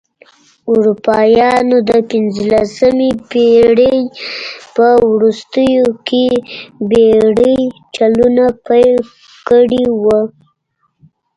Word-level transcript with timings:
اروپایانو 0.71 1.77
د 1.89 1.91
پنځلسمې 2.11 3.11
پېړۍ 3.29 3.97
په 4.75 4.87
وروستیو 5.11 5.87
کې 6.07 6.27
بېړۍ 6.89 7.59
چلونه 7.95 8.43
پیل 8.67 8.95
کړې 9.47 9.83
وه. 10.03 10.19